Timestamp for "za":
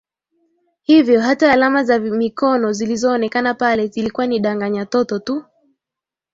1.83-1.99